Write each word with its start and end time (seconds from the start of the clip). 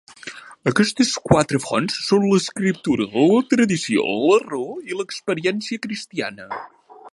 Aquestes 0.69 1.11
quatre 1.31 1.59
fonts 1.65 1.97
són 2.05 2.25
l'escriptura, 2.31 3.07
la 3.19 3.43
tradició, 3.53 4.07
la 4.31 4.41
raó 4.47 4.75
i 4.93 4.97
l'experiència 5.01 5.85
cristiana. 5.85 6.49